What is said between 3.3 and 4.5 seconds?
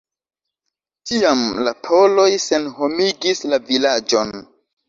la vilaĝon.